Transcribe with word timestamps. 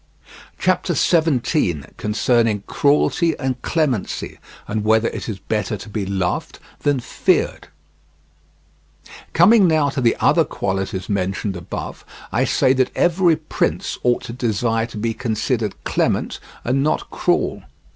CHAPTER 0.57 0.95
XVII. 0.95 1.83
CONCERNING 1.97 2.63
CRUELTY 2.65 3.37
AND 3.37 3.61
CLEMENCY, 3.61 4.39
AND 4.67 4.83
WHETHER 4.83 5.09
IT 5.09 5.29
IS 5.29 5.37
BETTER 5.37 5.77
TO 5.77 5.89
BE 5.89 6.07
LOVED 6.07 6.57
THAN 6.79 7.01
FEARED 7.01 7.67
Coming 9.33 9.67
now 9.67 9.89
to 9.89 10.01
the 10.01 10.17
other 10.19 10.43
qualities 10.43 11.07
mentioned 11.07 11.55
above, 11.55 12.03
I 12.31 12.45
say 12.45 12.73
that 12.73 12.89
every 12.95 13.35
prince 13.35 13.99
ought 14.01 14.23
to 14.23 14.33
desire 14.33 14.87
to 14.87 14.97
be 14.97 15.13
considered 15.13 15.75
clement 15.83 16.39
and 16.65 16.81
not 16.81 17.11
cruel. 17.11 17.61